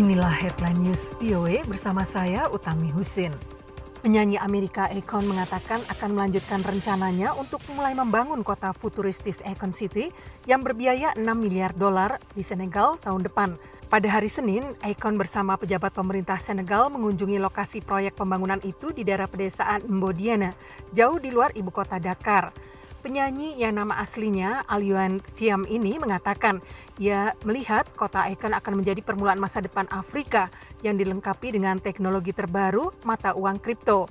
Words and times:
Inilah 0.00 0.32
headline 0.32 0.80
news 0.80 1.12
VOA 1.20 1.60
bersama 1.68 2.08
saya 2.08 2.48
Utami 2.48 2.88
Husin. 2.88 3.36
Penyanyi 4.00 4.40
Amerika 4.40 4.88
Akon 4.88 5.28
mengatakan 5.28 5.84
akan 5.92 6.16
melanjutkan 6.16 6.64
rencananya 6.64 7.36
untuk 7.36 7.60
mulai 7.76 7.92
membangun 7.92 8.40
kota 8.40 8.72
futuristis 8.72 9.44
Akon 9.44 9.76
City 9.76 10.08
yang 10.48 10.64
berbiaya 10.64 11.12
6 11.20 11.20
miliar 11.36 11.76
dolar 11.76 12.16
di 12.32 12.40
Senegal 12.40 12.96
tahun 12.96 13.28
depan. 13.28 13.60
Pada 13.92 14.08
hari 14.08 14.32
Senin, 14.32 14.72
Akon 14.80 15.20
bersama 15.20 15.60
pejabat 15.60 15.92
pemerintah 15.92 16.40
Senegal 16.40 16.88
mengunjungi 16.88 17.36
lokasi 17.36 17.84
proyek 17.84 18.16
pembangunan 18.16 18.56
itu 18.64 18.96
di 18.96 19.04
daerah 19.04 19.28
pedesaan 19.28 19.84
Mbodiana, 19.84 20.56
jauh 20.96 21.20
di 21.20 21.28
luar 21.28 21.52
ibu 21.52 21.68
kota 21.68 22.00
Dakar. 22.00 22.56
Penyanyi 23.00 23.56
yang 23.56 23.80
nama 23.80 23.96
aslinya 23.96 24.68
Aliuan 24.68 25.24
Thiam 25.32 25.64
ini 25.64 25.96
mengatakan 25.96 26.60
ia 27.00 27.32
melihat 27.48 27.88
kota 27.96 28.28
Icon 28.28 28.52
akan 28.52 28.84
menjadi 28.84 29.00
permulaan 29.00 29.40
masa 29.40 29.64
depan 29.64 29.88
Afrika 29.88 30.52
yang 30.84 31.00
dilengkapi 31.00 31.56
dengan 31.56 31.80
teknologi 31.80 32.36
terbaru 32.36 32.92
mata 33.08 33.32
uang 33.32 33.56
kripto. 33.56 34.04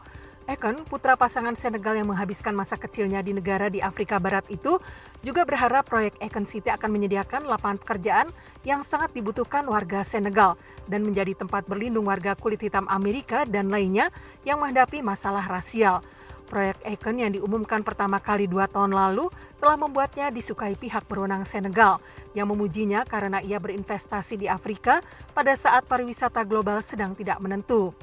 Econ, 0.49 0.81
putra 0.89 1.13
pasangan 1.13 1.53
Senegal 1.53 2.01
yang 2.01 2.09
menghabiskan 2.09 2.57
masa 2.57 2.73
kecilnya 2.81 3.21
di 3.21 3.37
negara 3.37 3.69
di 3.69 3.77
Afrika 3.77 4.17
Barat 4.17 4.49
itu, 4.49 4.81
juga 5.21 5.45
berharap 5.45 5.85
proyek 5.85 6.17
Econ 6.17 6.49
City 6.49 6.73
akan 6.73 6.89
menyediakan 6.89 7.45
lapangan 7.45 7.77
pekerjaan 7.77 8.27
yang 8.65 8.81
sangat 8.81 9.13
dibutuhkan 9.13 9.69
warga 9.69 10.01
Senegal 10.01 10.57
dan 10.89 11.05
menjadi 11.05 11.37
tempat 11.37 11.69
berlindung 11.69 12.09
warga 12.09 12.33
kulit 12.33 12.65
hitam 12.65 12.89
Amerika 12.89 13.45
dan 13.45 13.69
lainnya 13.69 14.09
yang 14.41 14.57
menghadapi 14.57 15.05
masalah 15.05 15.45
rasial. 15.45 16.01
Proyek 16.49 16.81
Icon 16.81 17.21
yang 17.21 17.31
diumumkan 17.37 17.85
pertama 17.85 18.17
kali 18.17 18.49
dua 18.49 18.65
tahun 18.65 18.89
lalu 18.89 19.29
telah 19.61 19.77
membuatnya 19.77 20.33
disukai 20.33 20.73
pihak 20.73 21.05
berwenang 21.05 21.45
Senegal 21.45 22.01
yang 22.33 22.49
memujinya 22.49 23.05
karena 23.05 23.37
ia 23.45 23.61
berinvestasi 23.61 24.41
di 24.41 24.49
Afrika 24.49 25.05
pada 25.37 25.53
saat 25.53 25.85
pariwisata 25.85 26.41
global 26.41 26.81
sedang 26.81 27.13
tidak 27.13 27.37
menentu. 27.37 27.93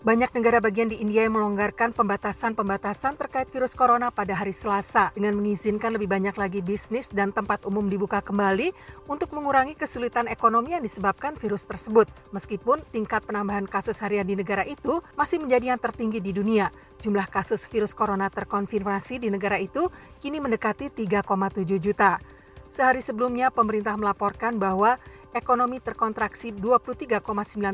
Banyak 0.00 0.32
negara 0.32 0.64
bagian 0.64 0.88
di 0.88 0.96
India 0.96 1.28
yang 1.28 1.36
melonggarkan 1.36 1.92
pembatasan-pembatasan 1.92 3.20
terkait 3.20 3.52
virus 3.52 3.76
corona 3.76 4.08
pada 4.08 4.32
hari 4.32 4.48
Selasa 4.48 5.12
dengan 5.12 5.36
mengizinkan 5.36 5.92
lebih 5.92 6.08
banyak 6.08 6.40
lagi 6.40 6.64
bisnis 6.64 7.12
dan 7.12 7.36
tempat 7.36 7.68
umum 7.68 7.84
dibuka 7.84 8.24
kembali 8.24 8.72
untuk 9.12 9.28
mengurangi 9.36 9.76
kesulitan 9.76 10.24
ekonomi 10.32 10.72
yang 10.72 10.80
disebabkan 10.80 11.36
virus 11.36 11.68
tersebut. 11.68 12.08
Meskipun 12.32 12.80
tingkat 12.88 13.28
penambahan 13.28 13.68
kasus 13.68 14.00
harian 14.00 14.24
di 14.24 14.40
negara 14.40 14.64
itu 14.64 15.04
masih 15.20 15.36
menjadi 15.36 15.76
yang 15.76 15.80
tertinggi 15.84 16.24
di 16.24 16.32
dunia, 16.32 16.72
jumlah 17.04 17.28
kasus 17.28 17.68
virus 17.68 17.92
corona 17.92 18.32
terkonfirmasi 18.32 19.20
di 19.20 19.28
negara 19.28 19.60
itu 19.60 19.92
kini 20.24 20.40
mendekati 20.40 20.88
3,7 20.96 21.76
juta. 21.76 22.16
Sehari 22.70 23.02
sebelumnya, 23.02 23.50
pemerintah 23.50 23.98
melaporkan 23.98 24.54
bahwa 24.56 24.96
ekonomi 25.30 25.78
terkontraksi 25.78 26.50
23,9 26.54 27.22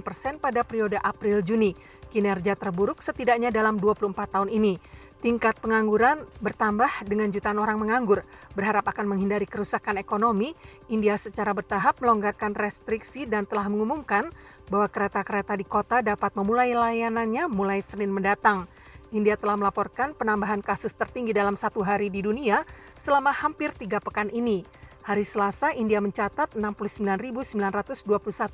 persen 0.05 0.37
pada 0.37 0.63
periode 0.63 1.01
April-Juni, 1.01 1.73
kinerja 2.13 2.57
terburuk 2.57 3.01
setidaknya 3.01 3.49
dalam 3.49 3.81
24 3.81 4.13
tahun 4.29 4.51
ini. 4.53 4.77
Tingkat 5.17 5.59
pengangguran 5.65 6.29
bertambah 6.45 7.09
dengan 7.09 7.33
jutaan 7.33 7.57
orang 7.57 7.81
menganggur. 7.81 8.23
Berharap 8.53 8.85
akan 8.93 9.17
menghindari 9.17 9.49
kerusakan 9.49 9.97
ekonomi, 9.97 10.53
India 10.93 11.17
secara 11.17 11.57
bertahap 11.57 11.99
melonggarkan 12.05 12.53
restriksi 12.53 13.25
dan 13.25 13.49
telah 13.49 13.67
mengumumkan 13.73 14.29
bahwa 14.69 14.87
kereta-kereta 14.93 15.57
di 15.57 15.65
kota 15.65 16.05
dapat 16.05 16.37
memulai 16.37 16.77
layanannya 16.77 17.49
mulai 17.49 17.81
Senin 17.81 18.13
mendatang. 18.13 18.69
India 19.09 19.41
telah 19.41 19.57
melaporkan 19.57 20.13
penambahan 20.13 20.61
kasus 20.61 20.93
tertinggi 20.93 21.33
dalam 21.33 21.57
satu 21.57 21.81
hari 21.81 22.13
di 22.13 22.21
dunia 22.21 22.67
selama 22.99 23.33
hampir 23.33 23.73
tiga 23.73 24.03
pekan 24.05 24.29
ini. 24.29 24.67
Hari 25.07 25.23
Selasa, 25.23 25.71
India 25.71 26.03
mencatat 26.03 26.59
69.921 26.59 27.55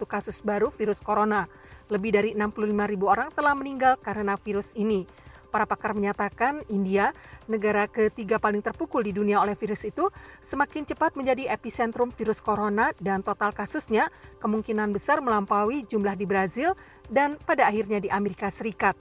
kasus 0.05 0.45
baru 0.45 0.69
virus 0.69 1.01
corona. 1.01 1.49
Lebih 1.89 2.13
dari 2.13 2.31
65.000 2.37 2.77
orang 3.09 3.33
telah 3.33 3.57
meninggal 3.57 3.97
karena 3.97 4.37
virus 4.37 4.77
ini. 4.77 5.09
Para 5.49 5.65
pakar 5.65 5.97
menyatakan 5.97 6.61
India, 6.69 7.17
negara 7.49 7.89
ketiga 7.89 8.37
paling 8.37 8.61
terpukul 8.61 9.01
di 9.01 9.17
dunia 9.17 9.41
oleh 9.41 9.57
virus 9.57 9.89
itu, 9.89 10.13
semakin 10.45 10.85
cepat 10.85 11.17
menjadi 11.17 11.49
epicentrum 11.49 12.13
virus 12.13 12.45
corona 12.45 12.93
dan 13.01 13.25
total 13.25 13.57
kasusnya 13.57 14.13
kemungkinan 14.45 14.93
besar 14.93 15.25
melampaui 15.25 15.89
jumlah 15.89 16.13
di 16.21 16.29
Brazil 16.29 16.77
dan 17.09 17.41
pada 17.49 17.65
akhirnya 17.65 17.97
di 17.97 18.13
Amerika 18.13 18.53
Serikat. 18.53 18.93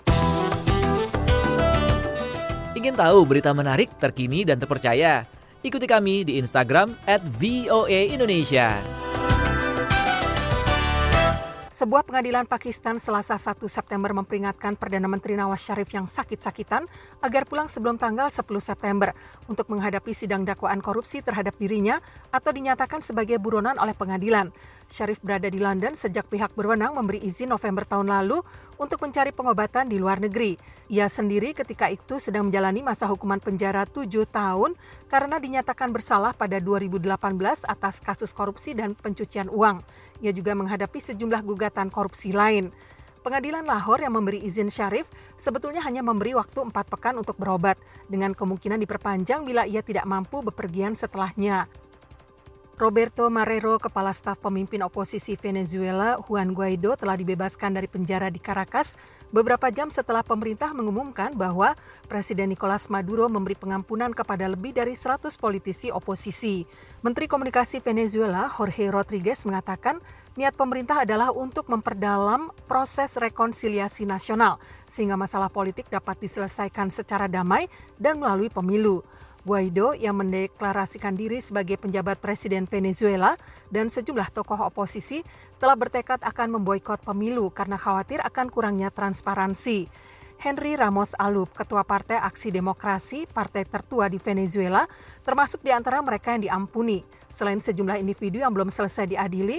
Ingin 2.80 2.96
tahu 2.96 3.28
berita 3.28 3.52
menarik, 3.52 3.92
terkini, 4.00 4.48
dan 4.48 4.56
terpercaya? 4.56 5.41
Ikuti 5.62 5.86
kami 5.86 6.26
di 6.26 6.42
Instagram 6.42 6.98
at 7.06 7.22
VOA 7.38 8.10
Indonesia. 8.10 8.82
Sebuah 11.70 12.02
pengadilan 12.02 12.50
Pakistan 12.50 12.98
selasa 12.98 13.38
1 13.38 13.62
September 13.70 14.10
memperingatkan 14.10 14.74
Perdana 14.74 15.06
Menteri 15.06 15.38
Nawaz 15.38 15.62
Sharif 15.62 15.94
yang 15.94 16.10
sakit-sakitan 16.10 16.90
agar 17.22 17.46
pulang 17.46 17.70
sebelum 17.70 18.02
tanggal 18.02 18.34
10 18.34 18.42
September 18.58 19.14
untuk 19.46 19.70
menghadapi 19.70 20.18
sidang 20.18 20.50
dakwaan 20.50 20.82
korupsi 20.82 21.22
terhadap 21.22 21.54
dirinya 21.62 22.02
atau 22.34 22.50
dinyatakan 22.50 23.06
sebagai 23.06 23.38
buronan 23.38 23.78
oleh 23.78 23.94
pengadilan. 23.94 24.50
Sharif 24.92 25.24
berada 25.24 25.48
di 25.48 25.58
London 25.58 25.96
sejak 25.96 26.28
pihak 26.28 26.52
berwenang 26.54 26.94
memberi 26.94 27.24
izin 27.24 27.50
November 27.50 27.88
tahun 27.88 28.12
lalu 28.12 28.44
untuk 28.76 29.00
mencari 29.00 29.32
pengobatan 29.32 29.88
di 29.88 29.98
luar 29.98 30.20
negeri. 30.20 30.60
Ia 30.92 31.08
sendiri 31.08 31.56
ketika 31.56 31.88
itu 31.88 32.20
sedang 32.20 32.52
menjalani 32.52 32.84
masa 32.84 33.08
hukuman 33.08 33.40
penjara 33.40 33.88
7 33.88 34.06
tahun 34.28 34.76
karena 35.08 35.40
dinyatakan 35.40 35.96
bersalah 35.96 36.36
pada 36.36 36.60
2018 36.60 37.08
atas 37.64 38.04
kasus 38.04 38.36
korupsi 38.36 38.76
dan 38.76 38.92
pencucian 38.92 39.48
uang. 39.48 39.80
Ia 40.20 40.36
juga 40.36 40.52
menghadapi 40.54 41.00
sejumlah 41.00 41.42
gugatan 41.48 41.88
korupsi 41.88 42.36
lain. 42.36 42.70
Pengadilan 43.22 43.64
Lahore 43.70 44.04
yang 44.04 44.18
memberi 44.18 44.42
izin 44.42 44.74
Syarif 44.74 45.06
sebetulnya 45.38 45.86
hanya 45.86 46.02
memberi 46.02 46.34
waktu 46.34 46.58
empat 46.58 46.90
pekan 46.90 47.22
untuk 47.22 47.38
berobat, 47.38 47.78
dengan 48.10 48.34
kemungkinan 48.34 48.82
diperpanjang 48.82 49.46
bila 49.46 49.62
ia 49.70 49.86
tidak 49.86 50.10
mampu 50.10 50.42
bepergian 50.42 50.98
setelahnya. 50.98 51.70
Roberto 52.82 53.30
Marrero, 53.30 53.78
kepala 53.78 54.10
staf 54.10 54.42
pemimpin 54.42 54.82
oposisi 54.82 55.38
Venezuela, 55.38 56.18
Juan 56.26 56.50
Guaido 56.50 56.98
telah 56.98 57.14
dibebaskan 57.14 57.78
dari 57.78 57.86
penjara 57.86 58.34
di 58.34 58.42
Caracas 58.42 58.98
beberapa 59.30 59.70
jam 59.70 59.94
setelah 59.94 60.26
pemerintah 60.26 60.74
mengumumkan 60.74 61.38
bahwa 61.38 61.78
Presiden 62.10 62.50
Nicolas 62.50 62.90
Maduro 62.90 63.30
memberi 63.30 63.54
pengampunan 63.54 64.10
kepada 64.18 64.50
lebih 64.50 64.74
dari 64.74 64.98
100 64.98 65.30
politisi 65.38 65.94
oposisi. 65.94 66.66
Menteri 67.06 67.30
Komunikasi 67.30 67.86
Venezuela, 67.86 68.50
Jorge 68.50 68.90
Rodriguez, 68.90 69.46
mengatakan 69.46 70.02
niat 70.34 70.58
pemerintah 70.58 71.06
adalah 71.06 71.30
untuk 71.30 71.70
memperdalam 71.70 72.50
proses 72.66 73.14
rekonsiliasi 73.14 74.10
nasional 74.10 74.58
sehingga 74.90 75.14
masalah 75.14 75.54
politik 75.54 75.86
dapat 75.86 76.18
diselesaikan 76.18 76.90
secara 76.90 77.30
damai 77.30 77.70
dan 78.02 78.18
melalui 78.18 78.50
pemilu. 78.50 79.06
Guaido 79.42 79.98
yang 79.98 80.22
mendeklarasikan 80.22 81.18
diri 81.18 81.42
sebagai 81.42 81.74
penjabat 81.82 82.22
Presiden 82.22 82.70
Venezuela 82.70 83.34
dan 83.74 83.90
sejumlah 83.90 84.30
tokoh 84.30 84.70
oposisi 84.70 85.26
telah 85.58 85.74
bertekad 85.74 86.22
akan 86.22 86.62
memboikot 86.62 87.02
pemilu 87.02 87.50
karena 87.50 87.74
khawatir 87.74 88.22
akan 88.22 88.54
kurangnya 88.54 88.94
transparansi. 88.94 89.90
Henry 90.42 90.74
Ramos 90.74 91.18
Alup, 91.22 91.54
Ketua 91.54 91.86
Partai 91.86 92.18
Aksi 92.18 92.50
Demokrasi, 92.54 93.30
partai 93.30 93.62
tertua 93.62 94.10
di 94.10 94.18
Venezuela, 94.18 94.90
termasuk 95.22 95.62
di 95.62 95.70
antara 95.70 96.02
mereka 96.02 96.34
yang 96.34 96.42
diampuni. 96.42 97.06
Selain 97.30 97.62
sejumlah 97.62 98.02
individu 98.02 98.42
yang 98.42 98.50
belum 98.50 98.70
selesai 98.70 99.06
diadili, 99.10 99.58